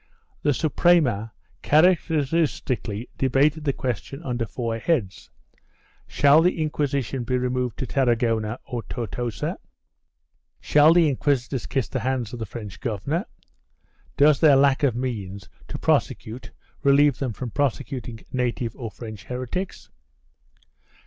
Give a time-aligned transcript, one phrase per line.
[0.41, 1.31] The Suprema
[1.61, 5.29] characteristically debated the question under four heads—
[6.17, 9.59] Shall the Inquisition be removed to Tarragona or Tortosa?
[10.59, 13.25] Shall the inquisitors kiss the hands of the French governor?
[14.17, 16.49] Does their lack of means to prosecute
[16.81, 19.91] relieve them from prosecuting native or French heretics